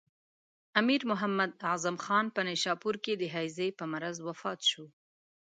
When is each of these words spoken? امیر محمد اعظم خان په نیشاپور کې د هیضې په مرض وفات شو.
امیر 0.79 1.01
محمد 1.11 1.51
اعظم 1.69 1.95
خان 2.05 2.25
په 2.35 2.41
نیشاپور 2.47 2.95
کې 3.03 3.13
د 3.17 3.23
هیضې 3.35 3.67
په 3.79 3.83
مرض 3.91 4.17
وفات 4.27 4.59
شو. 4.69 4.85